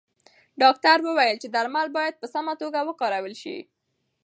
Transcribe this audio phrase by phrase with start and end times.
[0.61, 3.57] ډاکتر وویل چې درمل باید په سمه توګه وکارول شي.